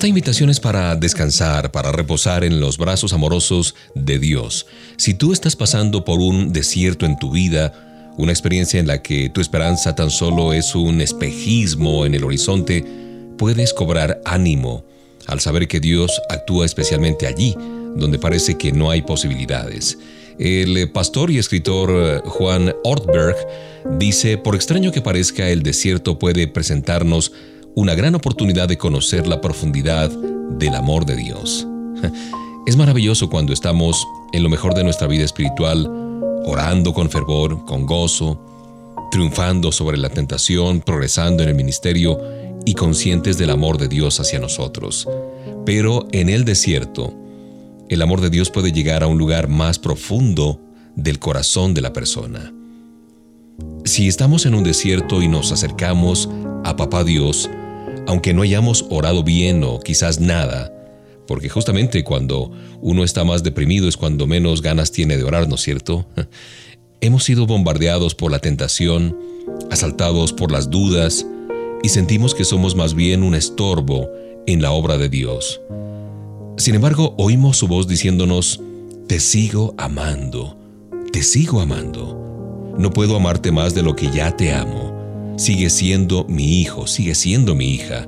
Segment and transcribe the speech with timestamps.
[0.00, 4.66] Esta invitación es para descansar, para reposar en los brazos amorosos de Dios.
[4.96, 9.28] Si tú estás pasando por un desierto en tu vida, una experiencia en la que
[9.28, 12.82] tu esperanza tan solo es un espejismo en el horizonte,
[13.36, 14.86] puedes cobrar ánimo
[15.26, 17.54] al saber que Dios actúa especialmente allí,
[17.94, 19.98] donde parece que no hay posibilidades.
[20.38, 23.36] El pastor y escritor eh, Juan Ortberg
[23.98, 27.32] dice, por extraño que parezca, el desierto puede presentarnos
[27.80, 31.66] una gran oportunidad de conocer la profundidad del amor de Dios.
[32.66, 35.90] Es maravilloso cuando estamos en lo mejor de nuestra vida espiritual,
[36.44, 38.38] orando con fervor, con gozo,
[39.10, 42.20] triunfando sobre la tentación, progresando en el ministerio
[42.66, 45.08] y conscientes del amor de Dios hacia nosotros.
[45.64, 47.14] Pero en el desierto,
[47.88, 50.60] el amor de Dios puede llegar a un lugar más profundo
[50.96, 52.52] del corazón de la persona.
[53.86, 56.28] Si estamos en un desierto y nos acercamos
[56.62, 57.48] a Papá Dios,
[58.10, 60.74] aunque no hayamos orado bien o quizás nada,
[61.28, 65.54] porque justamente cuando uno está más deprimido es cuando menos ganas tiene de orar, ¿no
[65.54, 66.08] es cierto?
[67.00, 69.16] Hemos sido bombardeados por la tentación,
[69.70, 71.24] asaltados por las dudas,
[71.84, 74.10] y sentimos que somos más bien un estorbo
[74.48, 75.60] en la obra de Dios.
[76.56, 78.60] Sin embargo, oímos su voz diciéndonos,
[79.06, 80.56] Te sigo amando,
[81.12, 82.74] te sigo amando.
[82.76, 84.89] No puedo amarte más de lo que ya te amo.
[85.40, 88.06] Sigue siendo mi hijo, sigue siendo mi hija.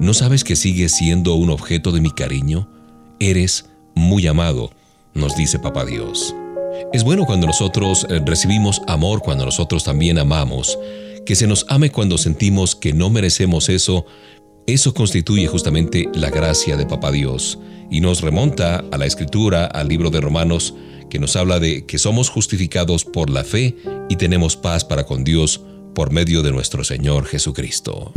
[0.00, 2.68] ¿No sabes que sigues siendo un objeto de mi cariño?
[3.20, 4.72] Eres muy amado,
[5.14, 6.34] nos dice Papá Dios.
[6.92, 10.76] Es bueno cuando nosotros eh, recibimos amor, cuando nosotros también amamos,
[11.24, 14.04] que se nos ame cuando sentimos que no merecemos eso.
[14.66, 17.56] Eso constituye justamente la gracia de Papá Dios
[17.88, 20.74] y nos remonta a la escritura, al libro de Romanos,
[21.08, 23.76] que nos habla de que somos justificados por la fe
[24.08, 25.60] y tenemos paz para con Dios
[25.94, 28.12] por medio de nuestro Señor Jesucristo.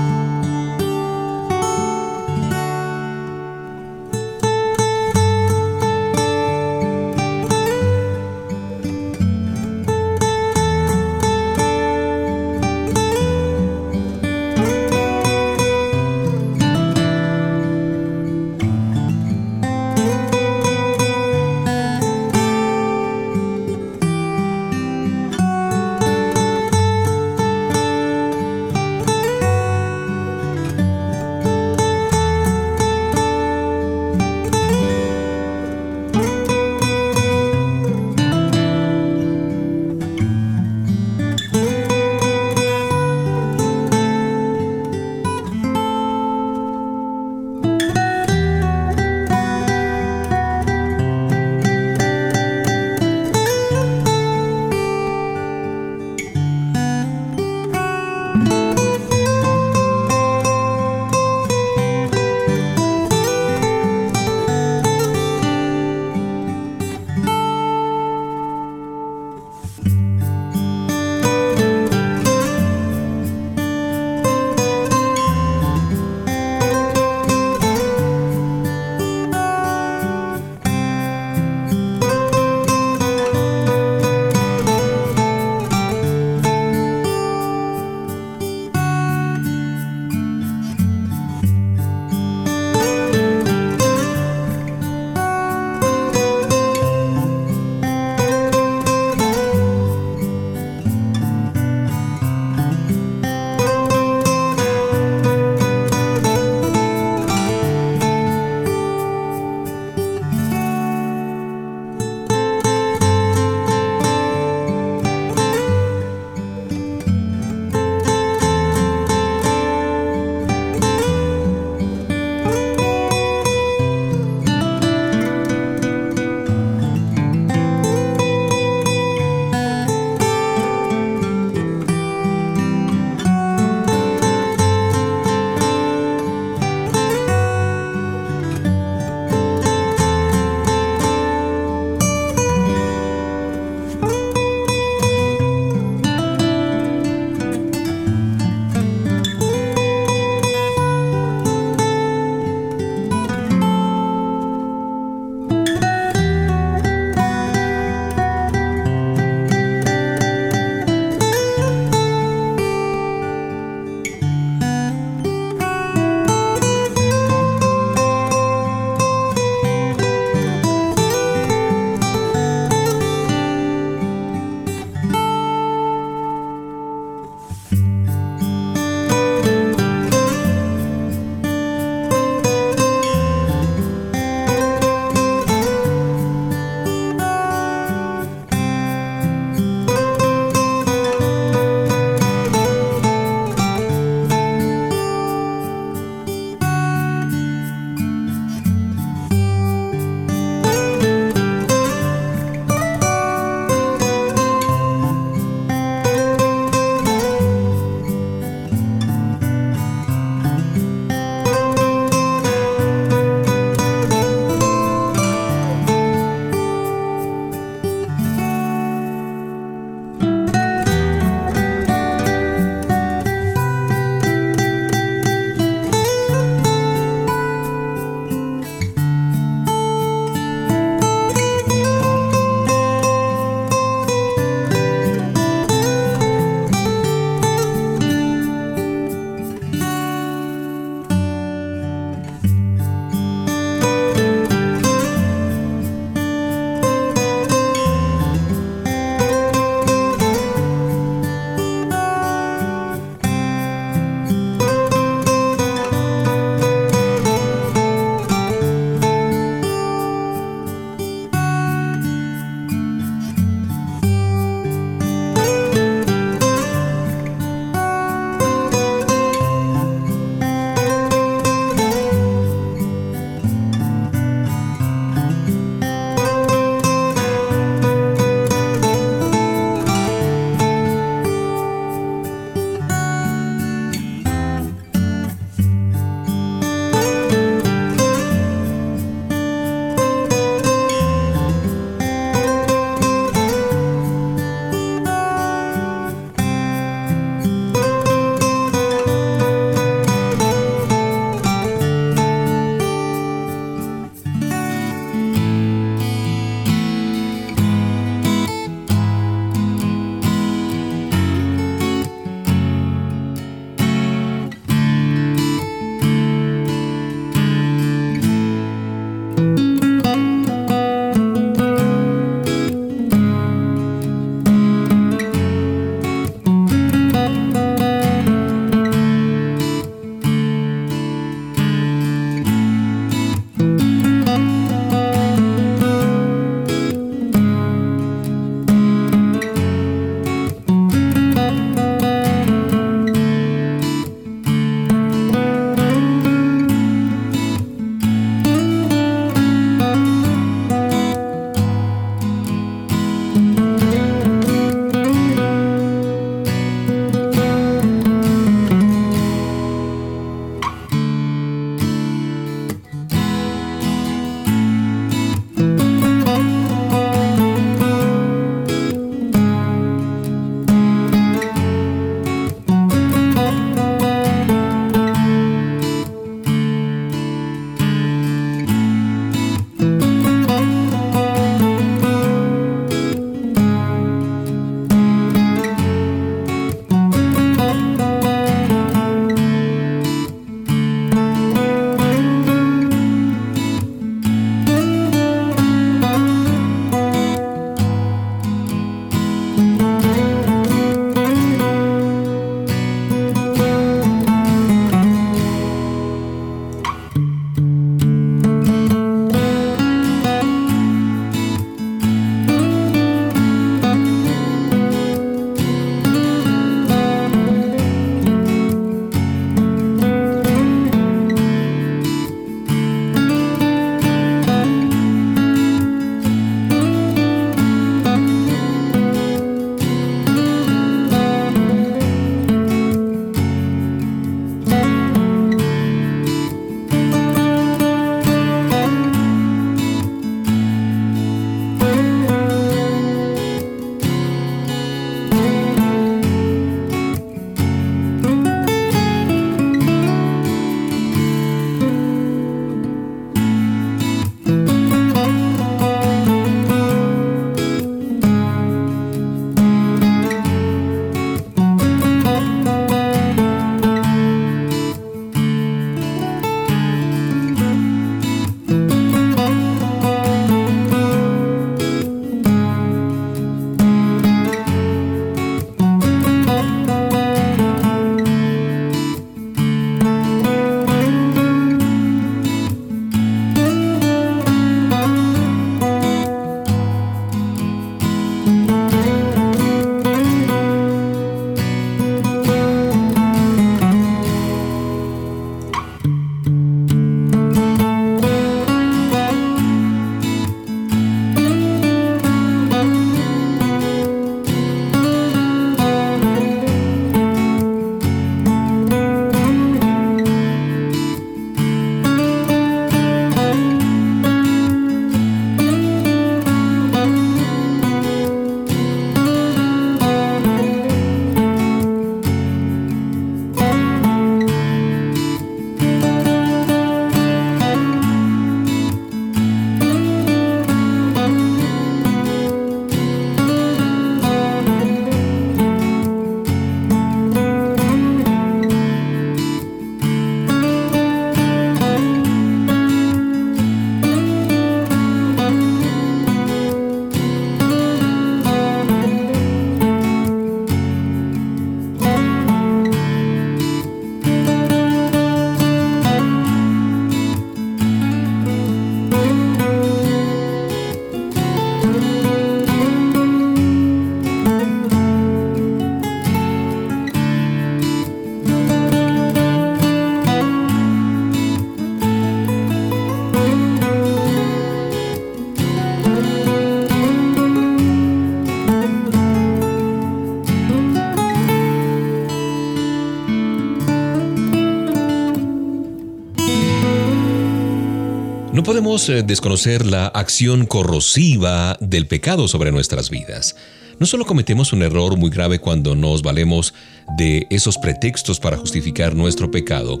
[588.62, 593.56] Podemos eh, desconocer la acción corrosiva del pecado sobre nuestras vidas.
[593.98, 596.74] No solo cometemos un error muy grave cuando nos valemos
[597.16, 600.00] de esos pretextos para justificar nuestro pecado,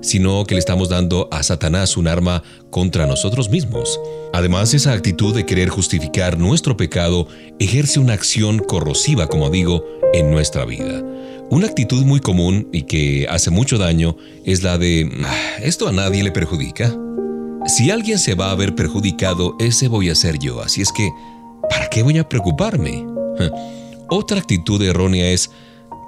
[0.00, 4.00] sino que le estamos dando a Satanás un arma contra nosotros mismos.
[4.32, 10.30] Además, esa actitud de querer justificar nuestro pecado ejerce una acción corrosiva, como digo, en
[10.30, 11.02] nuestra vida.
[11.50, 15.92] Una actitud muy común y que hace mucho daño es la de, ah, esto a
[15.92, 16.96] nadie le perjudica.
[17.66, 21.10] Si alguien se va a ver perjudicado, ese voy a ser yo, así es que,
[21.68, 23.06] ¿para qué voy a preocuparme?
[24.08, 25.50] Otra actitud errónea es,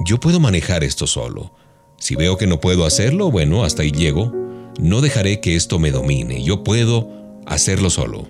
[0.04, 1.52] yo puedo manejar esto solo.
[1.98, 4.32] Si veo que no puedo hacerlo, bueno, hasta ahí llego.
[4.80, 6.42] No dejaré que esto me domine.
[6.42, 7.08] Yo puedo
[7.46, 8.26] hacerlo solo.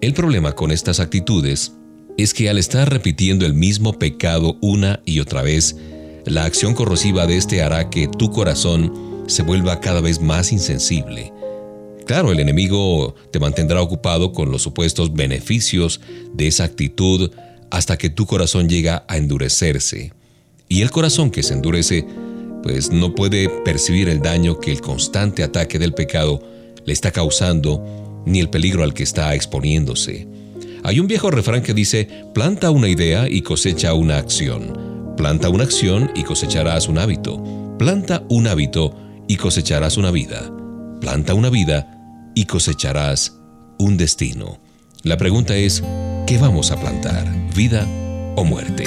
[0.00, 1.74] El problema con estas actitudes
[2.16, 5.76] es que al estar repitiendo el mismo pecado una y otra vez,
[6.24, 11.31] la acción corrosiva de este hará que tu corazón se vuelva cada vez más insensible.
[12.06, 16.00] Claro, el enemigo te mantendrá ocupado con los supuestos beneficios
[16.34, 17.30] de esa actitud
[17.70, 20.12] hasta que tu corazón llega a endurecerse.
[20.68, 22.06] Y el corazón que se endurece
[22.62, 26.40] pues no puede percibir el daño que el constante ataque del pecado
[26.84, 30.28] le está causando ni el peligro al que está exponiéndose.
[30.84, 35.14] Hay un viejo refrán que dice, planta una idea y cosecha una acción.
[35.16, 37.42] Planta una acción y cosecharás un hábito.
[37.78, 38.94] Planta un hábito
[39.28, 40.52] y cosecharás una vida.
[41.02, 43.36] Planta una vida y cosecharás
[43.76, 44.60] un destino.
[45.02, 45.82] La pregunta es,
[46.28, 47.26] ¿qué vamos a plantar?
[47.56, 47.84] ¿Vida
[48.36, 48.84] o muerte?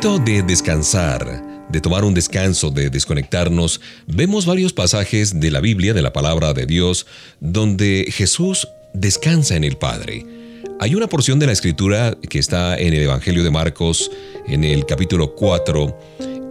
[0.00, 6.00] De descansar, de tomar un descanso, de desconectarnos, vemos varios pasajes de la Biblia, de
[6.00, 7.06] la palabra de Dios,
[7.38, 10.24] donde Jesús descansa en el Padre.
[10.80, 14.10] Hay una porción de la escritura que está en el Evangelio de Marcos,
[14.48, 15.98] en el capítulo 4,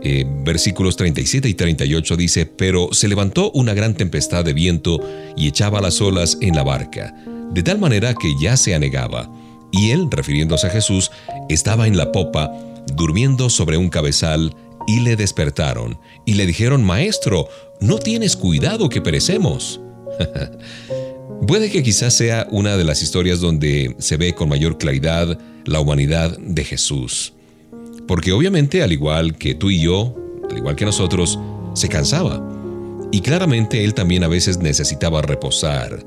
[0.04, 5.00] eh, versículos 37 y 38 dice, pero se levantó una gran tempestad de viento
[5.36, 7.16] y echaba las olas en la barca,
[7.52, 9.28] de tal manera que ya se anegaba.
[9.72, 11.10] Y él, refiriéndose a Jesús,
[11.50, 12.52] estaba en la popa,
[12.96, 14.56] durmiendo sobre un cabezal,
[14.88, 17.48] y le despertaron, y le dijeron, Maestro,
[17.80, 19.80] no tienes cuidado que perecemos.
[21.48, 25.80] Puede que quizás sea una de las historias donde se ve con mayor claridad la
[25.80, 27.34] humanidad de Jesús.
[28.08, 30.16] Porque obviamente, al igual que tú y yo,
[30.50, 31.40] al igual que nosotros,
[31.76, 32.44] se cansaba.
[33.12, 36.06] Y claramente él también a veces necesitaba reposar.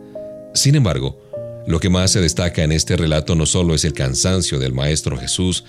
[0.54, 1.18] Sin embargo,
[1.66, 5.16] lo que más se destaca en este relato no solo es el cansancio del Maestro
[5.16, 5.64] Jesús,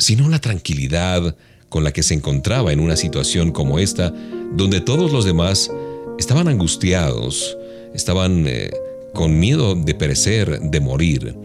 [0.00, 1.36] sino la tranquilidad
[1.68, 4.12] con la que se encontraba en una situación como esta,
[4.52, 5.70] donde todos los demás
[6.18, 7.56] estaban angustiados,
[7.94, 8.70] estaban eh,
[9.14, 11.36] con miedo de perecer, de morir.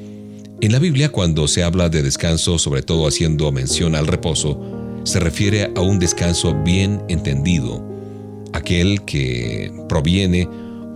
[0.61, 4.59] En la Biblia, cuando se habla de descanso, sobre todo haciendo mención al reposo,
[5.03, 7.85] se refiere a un descanso bien entendido,
[8.53, 10.47] aquel que proviene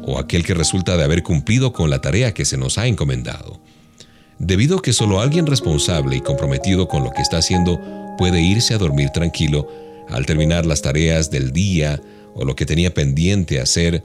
[0.04, 3.59] o aquel que resulta de haber cumplido con la tarea que se nos ha encomendado.
[4.39, 7.80] Debido a que solo alguien responsable y comprometido con lo que está haciendo
[8.17, 9.67] puede irse a dormir tranquilo
[10.08, 12.02] al terminar las tareas del día
[12.36, 14.04] o lo que tenía pendiente hacer,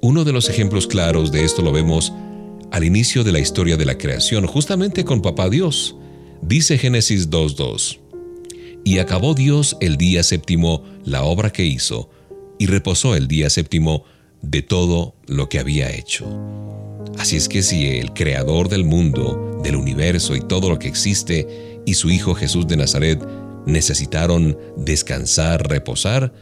[0.00, 2.12] uno de los ejemplos claros de esto lo vemos
[2.70, 5.96] al inicio de la historia de la creación, justamente con Papá Dios.
[6.42, 8.00] Dice Génesis 2.2.
[8.84, 12.10] Y acabó Dios el día séptimo la obra que hizo,
[12.58, 14.04] y reposó el día séptimo
[14.42, 16.26] de todo lo que había hecho.
[17.18, 21.80] Así es que si el creador del mundo, del universo y todo lo que existe,
[21.84, 23.22] y su Hijo Jesús de Nazaret
[23.66, 26.32] necesitaron descansar, reposar,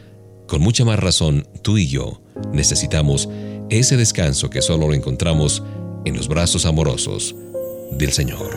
[0.47, 2.21] con mucha más razón tú y yo
[2.53, 3.27] necesitamos
[3.69, 5.63] ese descanso que solo lo encontramos
[6.05, 7.35] en los brazos amorosos
[7.91, 8.55] del Señor.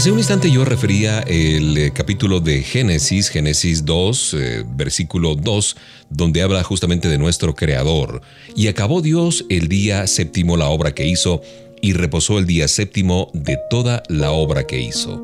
[0.00, 5.76] Hace un instante yo refería el eh, capítulo de Génesis, Génesis 2, eh, versículo 2,
[6.08, 8.22] donde habla justamente de nuestro Creador.
[8.56, 11.42] Y acabó Dios el día séptimo la obra que hizo,
[11.82, 15.22] y reposó el día séptimo de toda la obra que hizo.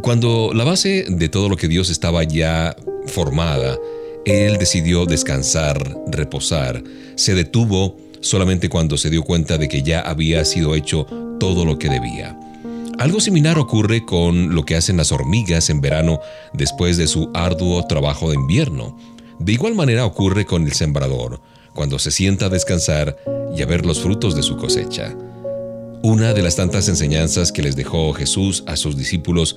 [0.00, 2.76] Cuando la base de todo lo que Dios estaba ya
[3.08, 3.76] formada,
[4.24, 6.84] Él decidió descansar, reposar,
[7.16, 11.04] se detuvo solamente cuando se dio cuenta de que ya había sido hecho
[11.40, 12.38] todo lo que debía.
[12.98, 16.20] Algo similar ocurre con lo que hacen las hormigas en verano
[16.52, 18.96] después de su arduo trabajo de invierno.
[19.38, 21.40] De igual manera ocurre con el sembrador,
[21.74, 23.16] cuando se sienta a descansar
[23.56, 25.16] y a ver los frutos de su cosecha.
[26.02, 29.56] Una de las tantas enseñanzas que les dejó Jesús a sus discípulos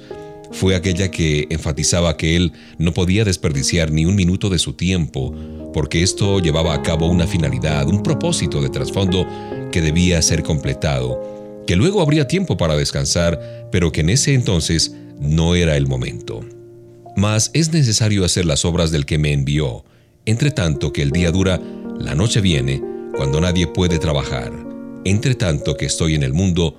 [0.51, 5.33] fue aquella que enfatizaba que él no podía desperdiciar ni un minuto de su tiempo,
[5.73, 9.27] porque esto llevaba a cabo una finalidad, un propósito de trasfondo
[9.71, 11.34] que debía ser completado
[11.65, 16.41] que luego habría tiempo para descansar, pero que en ese entonces no era el momento.
[17.15, 19.85] Mas es necesario hacer las obras del que me envió,
[20.25, 21.59] entre tanto que el día dura,
[21.99, 22.81] la noche viene,
[23.15, 24.51] cuando nadie puede trabajar.
[25.05, 26.77] Entre tanto que estoy en el mundo,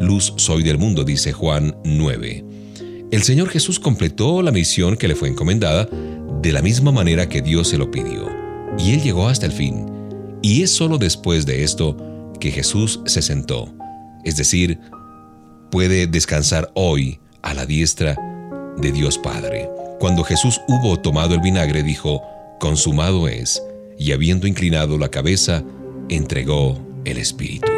[0.00, 2.44] luz soy del mundo, dice Juan 9.
[3.10, 5.88] El Señor Jesús completó la misión que le fue encomendada
[6.42, 8.28] de la misma manera que Dios se lo pidió,
[8.78, 9.86] y Él llegó hasta el fin.
[10.42, 11.96] Y es solo después de esto
[12.40, 13.72] que Jesús se sentó
[14.24, 14.78] es decir,
[15.70, 18.16] puede descansar hoy a la diestra
[18.76, 19.70] de Dios Padre.
[19.98, 22.22] Cuando Jesús hubo tomado el vinagre, dijo,
[22.60, 23.62] consumado es,
[23.98, 25.62] y habiendo inclinado la cabeza,
[26.08, 27.71] entregó el Espíritu.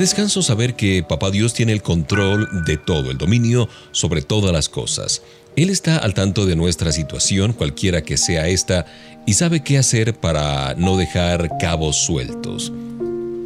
[0.00, 4.68] descanso saber que Papá Dios tiene el control de todo, el dominio sobre todas las
[4.68, 5.22] cosas.
[5.56, 8.86] Él está al tanto de nuestra situación, cualquiera que sea esta,
[9.26, 12.72] y sabe qué hacer para no dejar cabos sueltos.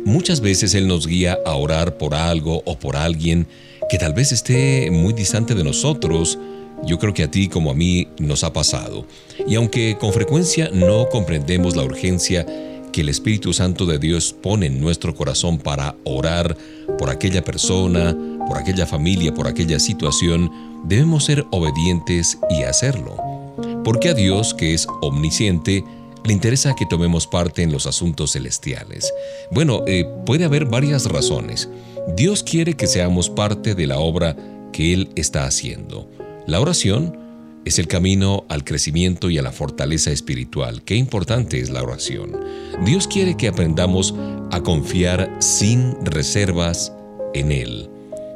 [0.04, 3.48] Muchas veces Él nos guía a orar por algo o por alguien
[3.90, 6.38] que tal vez esté muy distante de nosotros.
[6.84, 9.06] Yo creo que a ti como a mí nos ha pasado.
[9.48, 12.46] Y aunque con frecuencia no comprendemos la urgencia
[12.94, 16.56] que el Espíritu Santo de Dios pone en nuestro corazón para orar
[16.96, 18.16] por aquella persona,
[18.46, 20.48] por aquella familia, por aquella situación,
[20.84, 23.16] debemos ser obedientes y hacerlo.
[23.82, 25.82] Porque a Dios, que es omnisciente,
[26.24, 29.12] le interesa que tomemos parte en los asuntos celestiales.
[29.50, 31.68] Bueno, eh, puede haber varias razones.
[32.16, 34.36] Dios quiere que seamos parte de la obra
[34.72, 36.08] que Él está haciendo.
[36.46, 37.23] La oración
[37.64, 40.82] es el camino al crecimiento y a la fortaleza espiritual.
[40.82, 42.32] Qué importante es la oración.
[42.84, 44.14] Dios quiere que aprendamos
[44.50, 46.92] a confiar sin reservas
[47.32, 47.88] en Él.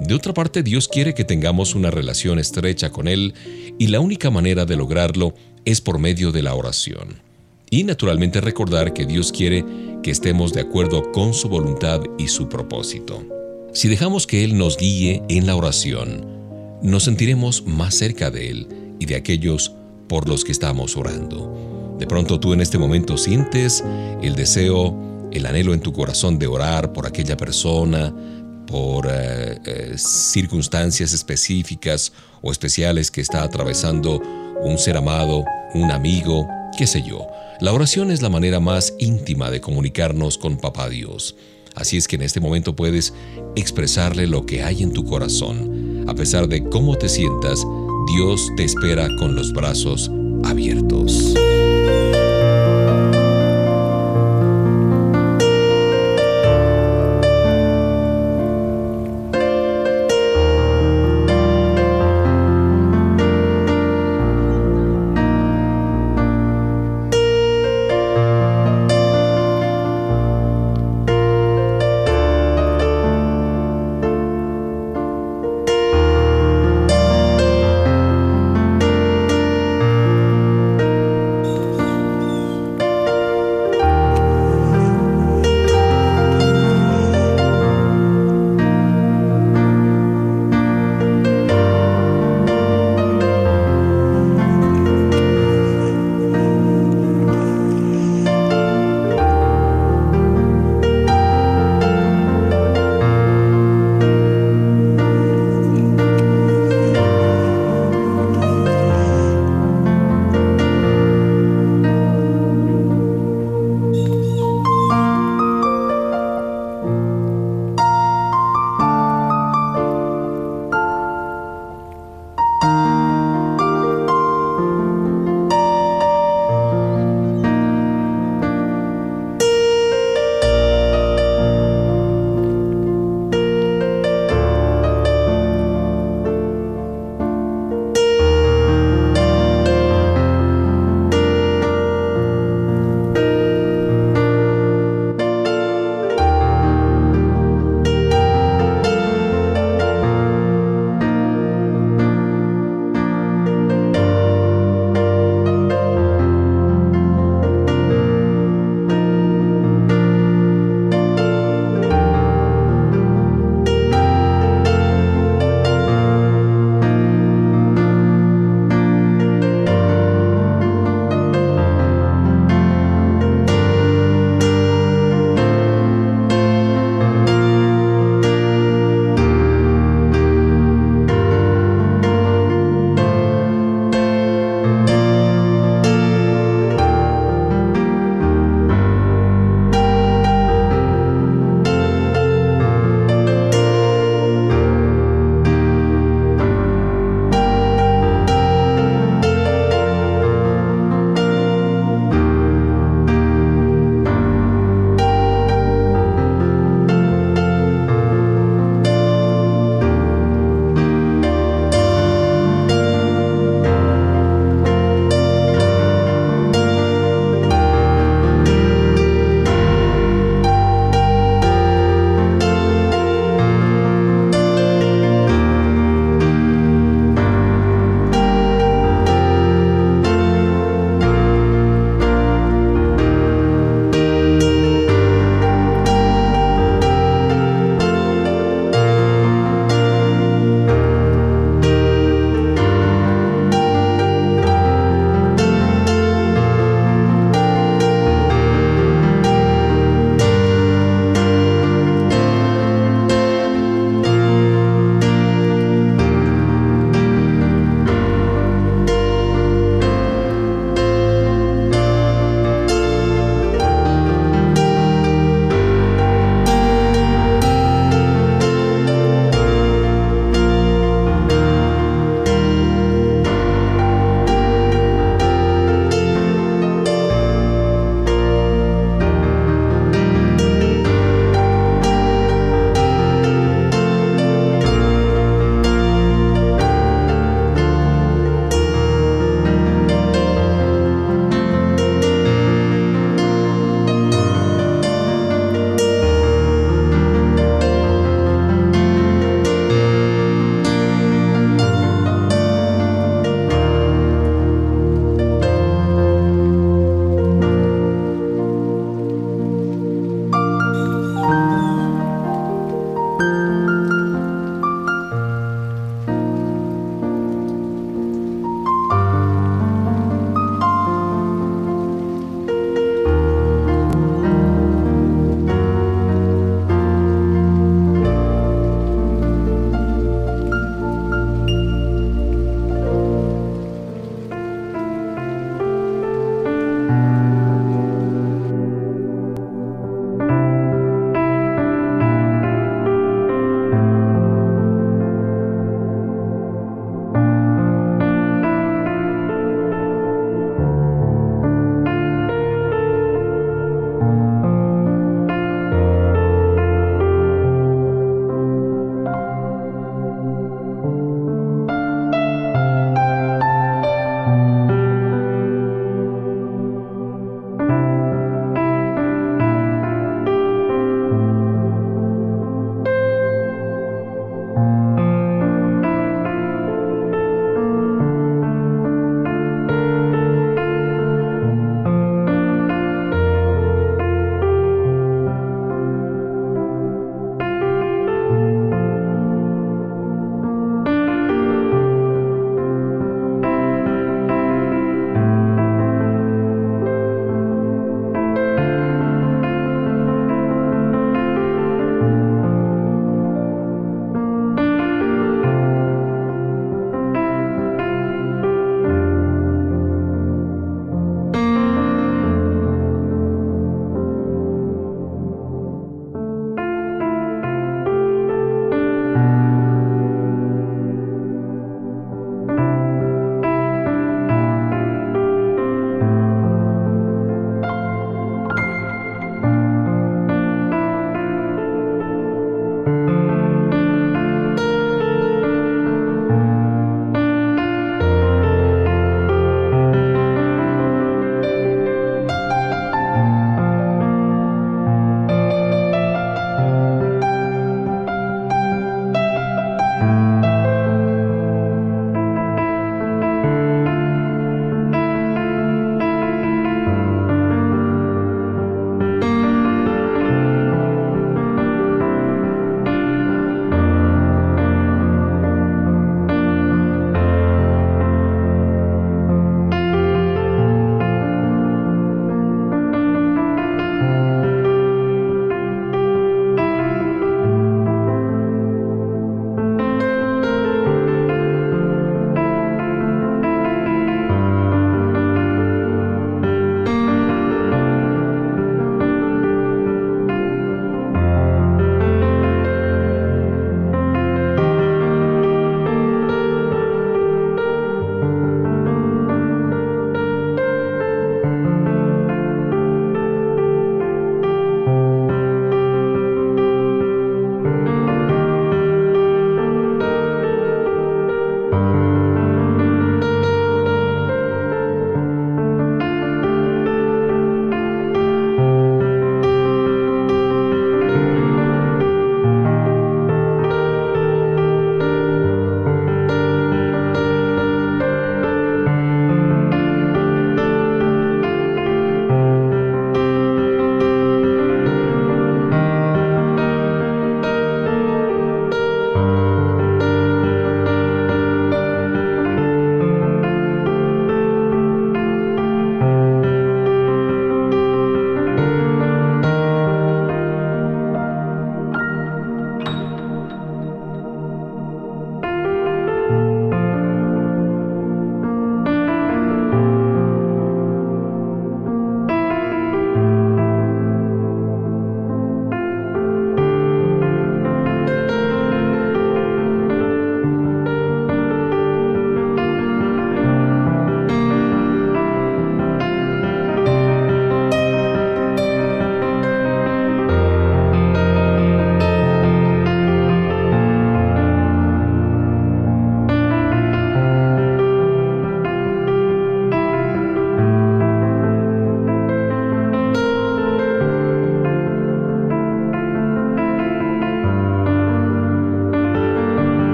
[0.00, 3.34] De otra parte, Dios quiere que tengamos una relación estrecha con Él
[3.78, 7.22] y la única manera de lograrlo es por medio de la oración.
[7.70, 9.64] Y naturalmente recordar que Dios quiere
[10.02, 13.24] que estemos de acuerdo con su voluntad y su propósito.
[13.72, 16.26] Si dejamos que Él nos guíe en la oración,
[16.82, 19.72] nos sentiremos más cerca de Él y de aquellos
[20.08, 21.96] por los que estamos orando.
[21.98, 23.84] De pronto tú en este momento sientes
[24.22, 28.12] el deseo, el anhelo en tu corazón de orar por aquella persona,
[28.66, 34.20] por eh, eh, circunstancias específicas o especiales que está atravesando
[34.62, 37.26] un ser amado, un amigo, qué sé yo.
[37.60, 41.36] La oración es la manera más íntima de comunicarnos con Papá Dios.
[41.74, 43.14] Así es que en este momento puedes
[43.56, 46.04] expresarle lo que hay en tu corazón.
[46.08, 47.64] A pesar de cómo te sientas,
[48.06, 50.10] Dios te espera con los brazos
[50.44, 51.34] abiertos.